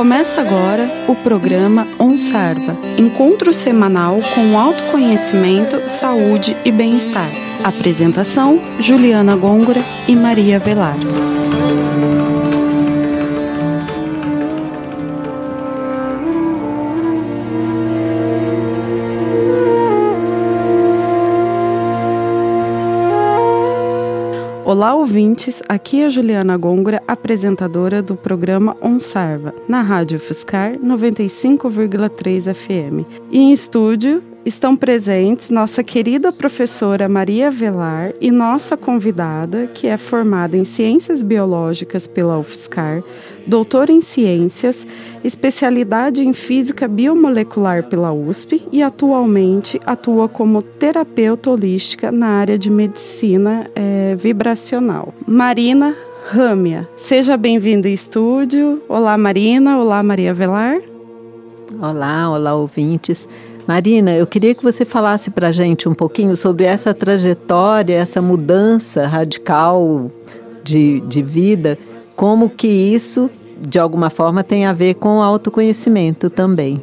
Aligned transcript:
Começa 0.00 0.40
agora 0.40 1.04
o 1.08 1.14
programa 1.14 1.86
OnSarva, 1.98 2.74
encontro 2.96 3.52
semanal 3.52 4.18
com 4.34 4.58
autoconhecimento, 4.58 5.86
saúde 5.86 6.56
e 6.64 6.72
bem-estar. 6.72 7.30
Apresentação: 7.62 8.62
Juliana 8.78 9.36
Gôngora 9.36 9.84
e 10.08 10.16
Maria 10.16 10.58
Velar. 10.58 10.96
Olá, 24.70 24.94
ouvintes. 24.94 25.60
Aqui 25.68 26.00
é 26.00 26.08
Juliana 26.08 26.56
Gôngora, 26.56 27.02
apresentadora 27.08 28.00
do 28.00 28.14
programa 28.14 28.76
OnSarva, 28.80 29.52
na 29.66 29.82
Rádio 29.82 30.20
Fuscar 30.20 30.78
95,3 30.78 32.54
FM. 32.54 33.04
E 33.32 33.38
em 33.40 33.52
estúdio 33.52 34.22
estão 34.44 34.74
presentes 34.74 35.50
nossa 35.50 35.82
querida 35.84 36.32
professora 36.32 37.08
Maria 37.08 37.50
Velar 37.50 38.12
e 38.20 38.30
nossa 38.30 38.76
convidada, 38.76 39.66
que 39.66 39.86
é 39.86 39.96
formada 39.96 40.56
em 40.56 40.64
Ciências 40.64 41.22
Biológicas 41.22 42.06
pela 42.06 42.38
UFSCar, 42.38 43.02
doutora 43.46 43.92
em 43.92 44.00
Ciências, 44.00 44.86
especialidade 45.22 46.24
em 46.24 46.32
Física 46.32 46.88
Biomolecular 46.88 47.84
pela 47.84 48.12
USP 48.12 48.66
e 48.72 48.82
atualmente 48.82 49.80
atua 49.84 50.28
como 50.28 50.62
terapeuta 50.62 51.50
holística 51.50 52.10
na 52.10 52.28
área 52.28 52.58
de 52.58 52.70
medicina 52.70 53.66
é, 53.74 54.14
vibracional. 54.16 55.14
Marina 55.26 55.94
Râmia, 56.28 56.88
seja 56.96 57.36
bem-vinda 57.36 57.88
ao 57.88 57.94
estúdio. 57.94 58.80
Olá, 58.88 59.18
Marina. 59.18 59.78
Olá, 59.78 60.02
Maria 60.02 60.32
Velar. 60.32 60.80
Olá, 61.80 62.30
olá, 62.30 62.54
ouvintes. 62.54 63.28
Marina, 63.70 64.10
eu 64.16 64.26
queria 64.26 64.52
que 64.52 64.64
você 64.64 64.84
falasse 64.84 65.30
para 65.30 65.46
a 65.46 65.52
gente 65.52 65.88
um 65.88 65.94
pouquinho 65.94 66.36
sobre 66.36 66.64
essa 66.64 66.92
trajetória, 66.92 67.94
essa 67.94 68.20
mudança 68.20 69.06
radical 69.06 70.10
de, 70.64 70.98
de 71.02 71.22
vida, 71.22 71.78
como 72.16 72.50
que 72.50 72.66
isso, 72.66 73.30
de 73.60 73.78
alguma 73.78 74.10
forma, 74.10 74.42
tem 74.42 74.66
a 74.66 74.72
ver 74.72 74.94
com 74.94 75.18
o 75.18 75.22
autoconhecimento 75.22 76.28
também. 76.28 76.82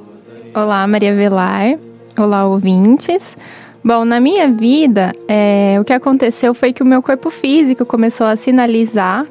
Olá, 0.56 0.88
Maria 0.88 1.14
Velar. 1.14 1.78
Olá, 2.18 2.48
ouvintes. 2.48 3.36
Bom, 3.84 4.06
na 4.06 4.22
minha 4.22 4.50
vida, 4.50 5.12
é, 5.28 5.78
o 5.82 5.84
que 5.84 5.92
aconteceu 5.92 6.54
foi 6.54 6.72
que 6.72 6.82
o 6.82 6.86
meu 6.86 7.02
corpo 7.02 7.30
físico 7.30 7.86
começou 7.86 8.28
a 8.28 8.38
sinalizar 8.38 9.28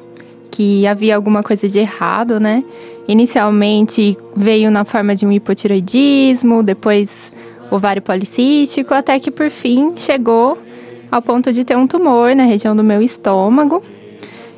que 0.51 0.85
havia 0.85 1.15
alguma 1.15 1.41
coisa 1.41 1.67
de 1.67 1.79
errado, 1.79 2.39
né? 2.39 2.63
Inicialmente 3.07 4.15
veio 4.35 4.69
na 4.69 4.85
forma 4.85 5.15
de 5.15 5.25
um 5.25 5.31
hipotiroidismo, 5.31 6.61
depois 6.61 7.35
ovário 7.69 8.01
policístico, 8.01 8.93
até 8.93 9.19
que 9.19 9.31
por 9.31 9.49
fim 9.49 9.93
chegou 9.97 10.57
ao 11.11 11.21
ponto 11.21 11.51
de 11.51 11.63
ter 11.63 11.75
um 11.75 11.87
tumor 11.87 12.35
na 12.35 12.43
região 12.43 12.75
do 12.75 12.83
meu 12.83 13.01
estômago. 13.01 13.81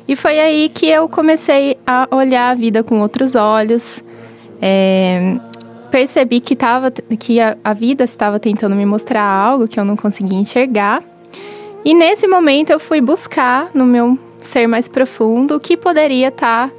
E 0.08 0.16
foi 0.16 0.40
aí 0.40 0.68
que 0.68 0.86
eu 0.86 1.08
comecei 1.08 1.76
a 1.86 2.08
olhar 2.10 2.50
a 2.50 2.54
vida 2.54 2.82
com 2.82 3.00
outros 3.00 3.34
olhos. 3.34 4.02
É, 4.60 5.36
percebi 5.90 6.40
que, 6.40 6.56
tava, 6.56 6.90
que 6.90 7.40
a, 7.40 7.56
a 7.62 7.72
vida 7.72 8.04
estava 8.04 8.40
tentando 8.40 8.74
me 8.74 8.84
mostrar 8.84 9.22
algo 9.22 9.68
que 9.68 9.78
eu 9.78 9.84
não 9.84 9.96
conseguia 9.96 10.38
enxergar. 10.38 11.02
E 11.84 11.94
nesse 11.94 12.26
momento 12.26 12.70
eu 12.70 12.80
fui 12.80 13.00
buscar 13.00 13.70
no 13.72 13.86
meu 13.86 14.18
ser 14.38 14.66
mais 14.66 14.88
profundo 14.88 15.56
o 15.56 15.60
que 15.60 15.76
poderia 15.76 16.28
estar 16.28 16.70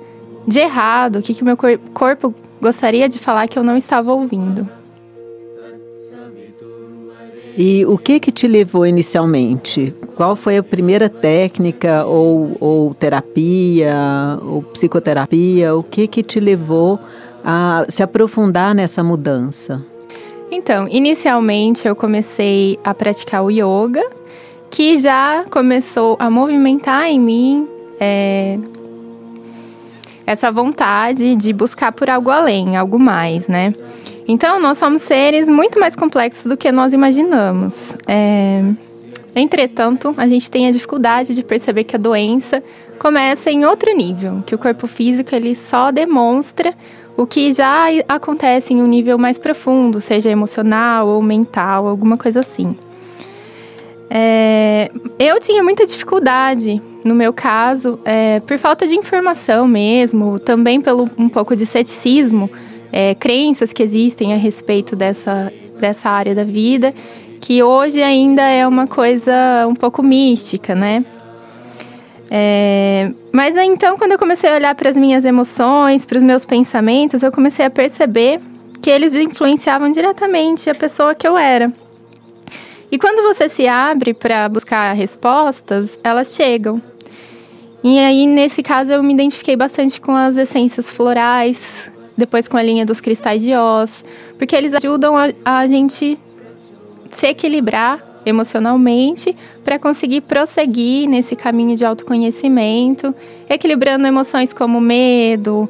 de 0.46 0.60
errado, 0.60 1.18
o 1.18 1.22
que, 1.22 1.34
que 1.34 1.44
meu 1.44 1.58
corpo 1.94 2.34
gostaria 2.62 3.08
de 3.08 3.18
falar 3.18 3.48
que 3.48 3.58
eu 3.58 3.64
não 3.64 3.78
estava 3.78 4.12
ouvindo. 4.12 4.81
E 7.58 7.86
o 7.86 7.98
que 7.98 8.20
que 8.20 8.32
te 8.32 8.48
levou 8.48 8.86
inicialmente? 8.86 9.94
Qual 10.16 10.36
foi 10.36 10.58
a 10.58 10.64
primeira 10.64 11.10
técnica 11.10 12.06
ou, 12.06 12.56
ou 12.60 12.94
terapia 12.94 14.40
ou 14.42 14.62
psicoterapia? 14.62 15.76
O 15.76 15.84
que 15.84 16.08
que 16.08 16.24
te 16.24 16.40
levou 16.40 17.00
a 17.44 17.86
se 17.90 18.02
aprofundar 18.02 18.74
nessa 18.74 19.04
mudança? 19.04 19.84
Então, 20.50 20.88
inicialmente 20.90 21.88
eu 21.88 21.96
comecei 21.96 22.78
a 22.84 22.94
praticar 22.94 23.44
o 23.44 23.50
yoga, 23.50 24.04
que 24.70 24.98
já 24.98 25.46
começou 25.50 26.18
a 26.20 26.30
movimentar 26.30 27.06
em 27.06 27.20
mim 27.20 27.68
é, 28.00 28.58
essa 30.26 30.52
vontade 30.52 31.36
de 31.36 31.54
buscar 31.54 31.92
por 31.92 32.10
algo 32.10 32.30
além, 32.30 32.76
algo 32.78 32.98
mais, 33.00 33.48
né? 33.48 33.74
Então, 34.28 34.60
nós 34.60 34.78
somos 34.78 35.02
seres 35.02 35.50
muito 35.50 35.80
mais 35.80 35.96
complexos 35.96 36.46
do 36.46 36.58
que 36.58 36.72
nós 36.72 36.94
imaginamos. 36.94 37.96
É... 38.08 38.64
Entretanto, 39.36 40.14
a 40.18 40.28
gente 40.28 40.52
tem 40.52 40.68
a 40.68 40.72
dificuldade 40.72 41.34
de 41.34 41.44
perceber 41.44 41.86
que 41.86 41.96
a 41.96 42.00
doença 42.00 42.62
começa 43.00 43.50
em 43.50 43.66
outro 43.66 43.96
nível, 43.96 44.44
que 44.46 44.54
o 44.54 44.58
corpo 44.58 44.88
físico 44.88 45.34
ele 45.34 45.56
só 45.56 45.90
demonstra 45.90 46.74
o 47.16 47.26
que 47.26 47.54
já 47.54 47.86
acontece 48.08 48.74
em 48.74 48.82
um 48.82 48.88
nível 48.88 49.18
mais 49.18 49.38
profundo, 49.38 50.02
seja 50.02 50.30
emocional 50.30 51.08
ou 51.08 51.22
mental, 51.22 51.88
alguma 51.88 52.18
coisa 52.18 52.42
assim. 52.42 52.76
É, 54.10 54.92
eu 55.18 55.40
tinha 55.40 55.64
muita 55.64 55.86
dificuldade, 55.86 56.82
no 57.04 57.16
meu 57.16 57.32
caso, 57.32 57.98
é, 58.04 58.42
por 58.42 58.58
falta 58.58 58.86
de 58.86 58.96
informação 58.96 59.68
mesmo, 59.68 60.38
também 60.38 60.82
pelo 60.82 61.10
um 61.18 61.30
pouco 61.30 61.56
de 61.56 61.66
ceticismo 61.66 62.50
é, 62.92 63.16
crenças 63.16 63.72
que 63.72 63.82
existem 63.82 64.34
a 64.34 64.38
respeito 64.38 64.96
dessa, 64.96 65.52
dessa 65.80 66.10
área 66.10 66.36
da 66.36 66.44
vida, 66.44 66.94
que 67.40 67.64
hoje 67.64 68.02
ainda 68.02 68.44
é 68.44 68.68
uma 68.68 68.88
coisa 68.88 69.34
um 69.68 69.76
pouco 69.76 70.04
mística, 70.04 70.76
né? 70.76 71.04
É, 72.34 73.12
mas 73.32 73.58
então, 73.58 73.98
quando 73.98 74.14
eu 74.14 74.20
comecei 74.20 74.50
a 74.50 74.56
olhar 74.56 74.74
para 74.74 74.90
as 74.90 74.96
minhas 74.96 75.26
emoções, 75.26 76.06
para 76.06 76.18
os 76.18 76.24
meus 76.24 76.46
pensamentos, 76.46 77.22
eu 77.24 77.32
comecei 77.32 77.66
a 77.66 77.70
perceber 77.70 78.40
que 78.82 78.90
eles 78.90 79.14
influenciavam 79.16 79.92
diretamente 79.92 80.70
a 80.70 80.76
pessoa 80.76 81.14
que 81.14 81.28
eu 81.28 81.38
era. 81.38 81.72
E 82.90 82.98
quando 82.98 83.22
você 83.22 83.50
se 83.50 83.68
abre 83.68 84.14
para 84.14 84.48
buscar 84.48 84.94
respostas, 84.94 86.00
elas 86.04 86.34
chegam. 86.34 86.82
E 87.84 88.00
aí, 88.00 88.26
nesse 88.26 88.64
caso, 88.64 88.92
eu 88.92 89.04
me 89.04 89.14
identifiquei 89.14 89.56
bastante 89.56 90.00
com 90.00 90.16
as 90.16 90.38
essências 90.38 90.90
florais, 90.90 91.91
depois 92.18 92.48
com 92.48 92.58
a 92.58 92.64
linha 92.64 92.86
dos 92.86 93.00
cristais 93.00 93.42
de 93.42 93.54
Oz, 93.56 94.04
porque 94.38 94.56
eles 94.56 94.74
ajudam 94.74 95.16
a, 95.18 95.30
a 95.44 95.68
gente 95.68 96.20
se 97.12 97.28
equilibrar 97.28 98.12
emocionalmente 98.26 99.36
para 99.64 99.80
conseguir 99.80 100.22
prosseguir 100.22 101.08
nesse 101.08 101.36
caminho 101.36 101.76
de 101.76 101.84
autoconhecimento, 101.84 103.14
equilibrando 103.50 104.06
emoções 104.08 104.54
como 104.54 104.80
medo, 104.80 105.70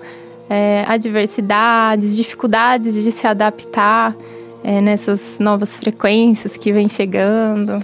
é, 0.49 0.83
adversidades, 0.87 2.15
dificuldades 2.15 3.01
de 3.01 3.11
se 3.11 3.25
adaptar 3.25 4.15
é, 4.63 4.81
nessas 4.81 5.39
novas 5.39 5.77
frequências 5.77 6.57
que 6.57 6.71
vem 6.71 6.89
chegando. 6.89 7.83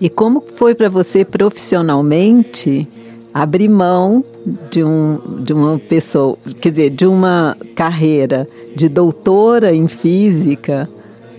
E 0.00 0.10
como 0.10 0.42
foi 0.56 0.74
para 0.74 0.88
você 0.88 1.24
profissionalmente 1.24 2.86
abrir 3.32 3.68
mão 3.68 4.24
de, 4.70 4.82
um, 4.84 5.42
de 5.42 5.52
uma 5.52 5.78
pessoa, 5.78 6.36
quer 6.60 6.70
dizer, 6.70 6.90
de 6.90 7.06
uma 7.06 7.56
carreira 7.74 8.48
de 8.74 8.88
doutora 8.88 9.74
em 9.74 9.88
física 9.88 10.88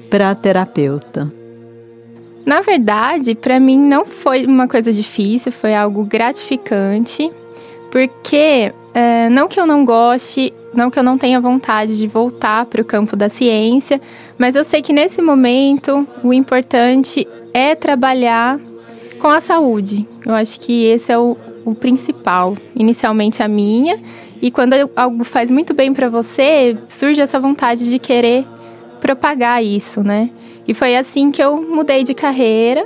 para 0.09 0.33
terapeuta? 0.35 1.31
Na 2.45 2.61
verdade, 2.61 3.35
para 3.35 3.59
mim 3.59 3.77
não 3.77 4.05
foi 4.05 4.45
uma 4.45 4.67
coisa 4.67 4.91
difícil, 4.91 5.51
foi 5.51 5.73
algo 5.73 6.03
gratificante, 6.03 7.31
porque 7.89 8.73
é, 8.93 9.29
não 9.29 9.47
que 9.47 9.59
eu 9.59 9.65
não 9.65 9.85
goste, 9.85 10.53
não 10.73 10.91
que 10.91 10.99
eu 10.99 11.03
não 11.03 11.17
tenha 11.17 11.39
vontade 11.39 11.97
de 11.97 12.05
voltar 12.05 12.65
para 12.65 12.81
o 12.81 12.85
campo 12.85 13.15
da 13.15 13.29
ciência, 13.29 14.01
mas 14.37 14.55
eu 14.55 14.63
sei 14.63 14.81
que 14.81 14.91
nesse 14.91 15.21
momento 15.21 16.05
o 16.23 16.33
importante 16.33 17.27
é 17.53 17.75
trabalhar 17.75 18.59
com 19.19 19.27
a 19.27 19.39
saúde. 19.39 20.05
Eu 20.25 20.33
acho 20.33 20.59
que 20.59 20.85
esse 20.85 21.11
é 21.11 21.17
o, 21.17 21.37
o 21.65 21.73
principal. 21.73 22.55
Inicialmente 22.75 23.41
a 23.41 23.47
minha, 23.47 23.99
e 24.41 24.51
quando 24.51 24.73
algo 24.95 25.23
faz 25.23 25.49
muito 25.49 25.73
bem 25.73 25.93
para 25.93 26.09
você, 26.09 26.77
surge 26.89 27.21
essa 27.21 27.39
vontade 27.39 27.89
de 27.89 27.97
querer 27.97 28.45
propagar 28.99 29.63
isso, 29.63 30.03
né? 30.03 30.29
E 30.67 30.73
foi 30.73 30.95
assim 30.95 31.31
que 31.31 31.41
eu 31.41 31.61
mudei 31.61 32.03
de 32.03 32.13
carreira 32.13 32.85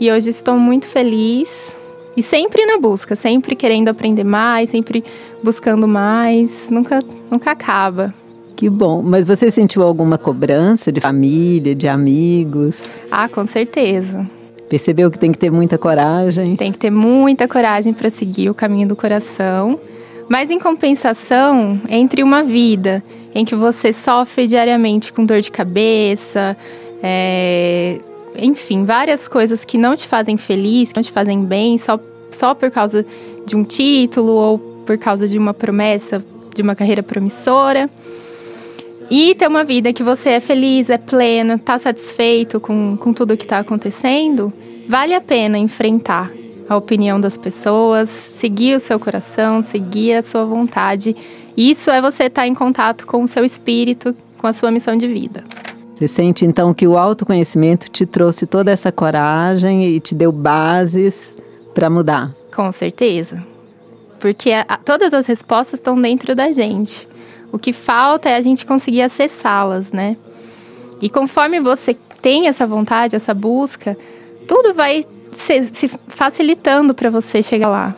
e 0.00 0.10
hoje 0.10 0.30
estou 0.30 0.56
muito 0.56 0.86
feliz 0.86 1.74
e 2.16 2.22
sempre 2.22 2.64
na 2.66 2.78
busca, 2.78 3.14
sempre 3.14 3.54
querendo 3.54 3.88
aprender 3.88 4.24
mais, 4.24 4.70
sempre 4.70 5.04
buscando 5.42 5.86
mais, 5.86 6.68
nunca 6.70 7.00
nunca 7.30 7.52
acaba. 7.52 8.14
Que 8.56 8.68
bom. 8.68 9.02
Mas 9.02 9.24
você 9.24 9.50
sentiu 9.52 9.82
alguma 9.82 10.18
cobrança 10.18 10.90
de 10.90 11.00
família, 11.00 11.74
de 11.76 11.86
amigos? 11.86 12.98
Ah, 13.10 13.28
com 13.28 13.46
certeza. 13.46 14.28
Percebeu 14.68 15.10
que 15.10 15.18
tem 15.18 15.32
que 15.32 15.38
ter 15.38 15.50
muita 15.50 15.78
coragem? 15.78 16.56
Tem 16.56 16.70
que 16.70 16.78
ter 16.78 16.90
muita 16.90 17.48
coragem 17.48 17.92
para 17.92 18.10
seguir 18.10 18.50
o 18.50 18.54
caminho 18.54 18.88
do 18.88 18.96
coração, 18.96 19.78
Mas 20.28 20.50
em 20.50 20.58
compensação, 20.58 21.80
entre 21.88 22.22
uma 22.22 22.42
vida 22.42 23.02
em 23.34 23.46
que 23.46 23.54
você 23.54 23.94
sofre 23.94 24.46
diariamente 24.46 25.10
com 25.10 25.24
dor 25.24 25.40
de 25.40 25.50
cabeça, 25.50 26.54
é, 27.02 27.98
enfim, 28.36 28.84
várias 28.84 29.26
coisas 29.26 29.64
que 29.64 29.78
não 29.78 29.94
te 29.94 30.06
fazem 30.06 30.36
feliz, 30.36 30.90
que 30.90 30.96
não 30.96 31.02
te 31.02 31.10
fazem 31.10 31.42
bem, 31.42 31.78
só, 31.78 31.98
só 32.30 32.54
por 32.54 32.70
causa 32.70 33.06
de 33.46 33.56
um 33.56 33.64
título 33.64 34.32
ou 34.32 34.58
por 34.58 34.98
causa 34.98 35.26
de 35.26 35.38
uma 35.38 35.54
promessa 35.54 36.22
de 36.54 36.62
uma 36.62 36.74
carreira 36.74 37.02
promissora. 37.02 37.88
E 39.10 39.34
ter 39.34 39.48
uma 39.48 39.64
vida 39.64 39.92
que 39.92 40.02
você 40.02 40.30
é 40.30 40.40
feliz, 40.40 40.90
é 40.90 40.98
pleno, 40.98 41.54
está 41.54 41.78
satisfeito 41.78 42.60
com, 42.60 42.96
com 42.96 43.12
tudo 43.12 43.32
o 43.32 43.36
que 43.36 43.44
está 43.44 43.58
acontecendo, 43.58 44.52
vale 44.86 45.14
a 45.14 45.20
pena 45.20 45.56
enfrentar 45.56 46.30
a 46.68 46.76
opinião 46.76 47.18
das 47.18 47.38
pessoas, 47.38 48.10
seguir 48.10 48.76
o 48.76 48.80
seu 48.80 49.00
coração, 49.00 49.62
seguir 49.62 50.12
a 50.12 50.22
sua 50.22 50.44
vontade. 50.44 51.16
Isso 51.56 51.90
é 51.90 52.02
você 52.02 52.24
estar 52.24 52.42
tá 52.42 52.46
em 52.46 52.54
contato 52.54 53.06
com 53.06 53.22
o 53.22 53.28
seu 53.28 53.44
espírito, 53.44 54.14
com 54.36 54.46
a 54.46 54.52
sua 54.52 54.70
missão 54.70 54.94
de 54.94 55.08
vida. 55.08 55.42
Você 55.94 56.06
sente 56.06 56.44
então 56.44 56.74
que 56.74 56.86
o 56.86 56.96
autoconhecimento 56.96 57.90
te 57.90 58.04
trouxe 58.04 58.46
toda 58.46 58.70
essa 58.70 58.92
coragem 58.92 59.84
e 59.84 59.98
te 59.98 60.14
deu 60.14 60.30
bases 60.30 61.36
para 61.74 61.88
mudar? 61.88 62.32
Com 62.54 62.70
certeza. 62.70 63.42
Porque 64.20 64.52
a, 64.52 64.76
todas 64.76 65.14
as 65.14 65.26
respostas 65.26 65.80
estão 65.80 66.00
dentro 66.00 66.34
da 66.34 66.52
gente. 66.52 67.08
O 67.52 67.58
que 67.58 67.72
falta 67.72 68.28
é 68.28 68.36
a 68.36 68.40
gente 68.40 68.66
conseguir 68.66 69.02
acessá-las, 69.02 69.92
né? 69.92 70.16
E 71.00 71.08
conforme 71.08 71.60
você 71.60 71.96
tem 72.20 72.48
essa 72.48 72.66
vontade, 72.66 73.16
essa 73.16 73.32
busca, 73.32 73.96
tudo 74.46 74.74
vai 74.74 75.04
se, 75.30 75.70
se 75.72 75.90
facilitando 76.08 76.94
para 76.94 77.10
você 77.10 77.42
chegar 77.42 77.68
lá. 77.68 77.96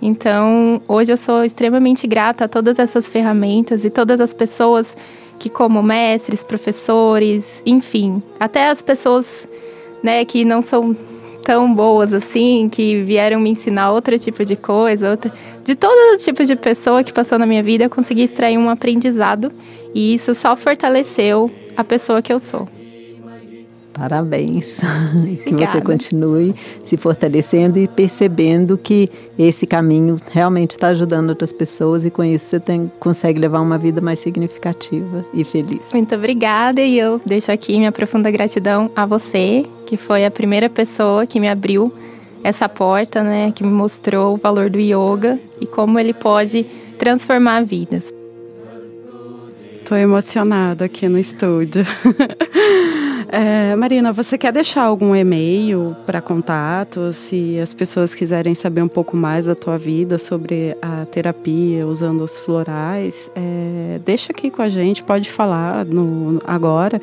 Então, 0.00 0.82
hoje 0.88 1.12
eu 1.12 1.16
sou 1.16 1.44
extremamente 1.44 2.06
grata 2.06 2.44
a 2.44 2.48
todas 2.48 2.78
essas 2.78 3.08
ferramentas 3.08 3.84
e 3.84 3.90
todas 3.90 4.20
as 4.20 4.34
pessoas 4.34 4.96
que, 5.38 5.48
como 5.48 5.82
mestres, 5.82 6.42
professores, 6.42 7.62
enfim, 7.64 8.22
até 8.38 8.68
as 8.68 8.82
pessoas 8.82 9.46
né, 10.02 10.24
que 10.24 10.44
não 10.44 10.60
são 10.60 10.96
tão 11.42 11.72
boas 11.72 12.14
assim, 12.14 12.68
que 12.70 13.02
vieram 13.02 13.40
me 13.40 13.50
ensinar 13.50 13.92
outro 13.92 14.18
tipo 14.18 14.44
de 14.44 14.56
coisa, 14.56 15.10
outra... 15.10 15.32
de 15.64 15.74
todos 15.74 16.14
os 16.16 16.24
tipos 16.24 16.46
de 16.46 16.56
pessoa 16.56 17.02
que 17.02 17.12
passou 17.12 17.38
na 17.38 17.46
minha 17.46 17.62
vida, 17.62 17.84
eu 17.84 17.90
consegui 17.90 18.22
extrair 18.22 18.56
um 18.56 18.70
aprendizado 18.70 19.52
e 19.94 20.14
isso 20.14 20.34
só 20.34 20.56
fortaleceu 20.56 21.50
a 21.76 21.84
pessoa 21.84 22.22
que 22.22 22.32
eu 22.32 22.40
sou. 22.40 22.68
Parabéns. 23.92 24.80
que 25.44 25.54
você 25.54 25.80
continue 25.80 26.54
se 26.84 26.96
fortalecendo 26.96 27.78
e 27.78 27.86
percebendo 27.86 28.78
que 28.78 29.08
esse 29.38 29.66
caminho 29.66 30.20
realmente 30.30 30.72
está 30.72 30.88
ajudando 30.88 31.30
outras 31.30 31.52
pessoas 31.52 32.04
e 32.04 32.10
com 32.10 32.24
isso 32.24 32.46
você 32.46 32.60
tem, 32.60 32.90
consegue 32.98 33.38
levar 33.38 33.60
uma 33.60 33.78
vida 33.78 34.00
mais 34.00 34.18
significativa 34.18 35.24
e 35.32 35.44
feliz. 35.44 35.92
Muito 35.92 36.14
obrigada 36.14 36.80
e 36.80 36.98
eu 36.98 37.20
deixo 37.24 37.52
aqui 37.52 37.76
minha 37.76 37.92
profunda 37.92 38.30
gratidão 38.30 38.90
a 38.96 39.04
você, 39.04 39.66
que 39.86 39.96
foi 39.96 40.24
a 40.24 40.30
primeira 40.30 40.70
pessoa 40.70 41.26
que 41.26 41.38
me 41.38 41.48
abriu 41.48 41.92
essa 42.42 42.68
porta, 42.68 43.22
né, 43.22 43.52
que 43.52 43.62
me 43.62 43.70
mostrou 43.70 44.34
o 44.34 44.36
valor 44.36 44.68
do 44.68 44.78
yoga 44.78 45.38
e 45.60 45.66
como 45.66 45.98
ele 45.98 46.12
pode 46.12 46.66
transformar 46.98 47.64
vidas. 47.64 48.12
Estou 49.76 49.96
emocionada 49.96 50.86
aqui 50.86 51.08
no 51.08 51.18
estúdio. 51.18 51.84
É, 53.32 53.74
Marina, 53.74 54.12
você 54.12 54.36
quer 54.36 54.52
deixar 54.52 54.82
algum 54.82 55.16
e-mail 55.16 55.96
para 56.04 56.20
contato, 56.20 57.14
se 57.14 57.58
as 57.58 57.72
pessoas 57.72 58.14
quiserem 58.14 58.54
saber 58.54 58.82
um 58.82 58.88
pouco 58.88 59.16
mais 59.16 59.46
da 59.46 59.54
tua 59.54 59.78
vida 59.78 60.18
sobre 60.18 60.76
a 60.82 61.06
terapia 61.06 61.86
usando 61.86 62.22
os 62.22 62.38
florais? 62.38 63.30
É, 63.34 63.98
deixa 64.04 64.32
aqui 64.32 64.50
com 64.50 64.60
a 64.60 64.68
gente, 64.68 65.02
pode 65.02 65.30
falar 65.30 65.86
no, 65.86 66.42
agora, 66.46 67.00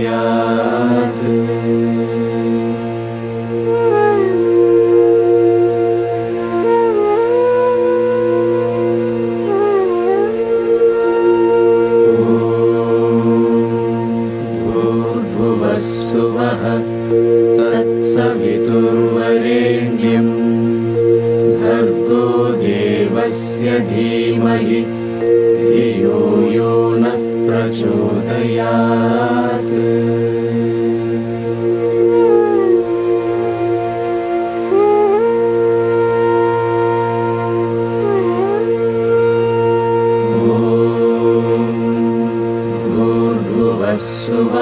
So 44.23 44.62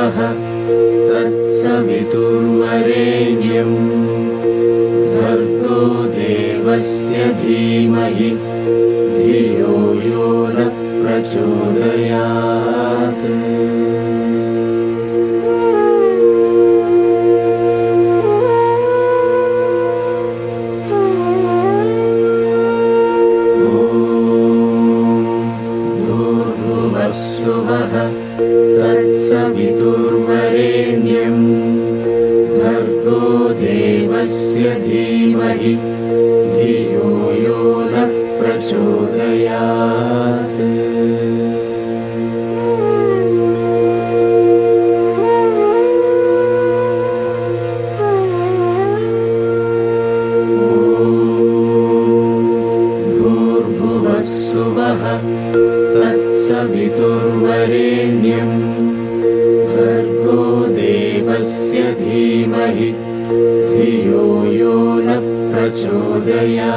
धियो 62.69 64.25
यो 64.53 64.75
नः 65.07 65.27
प्रचोदया 65.53 66.73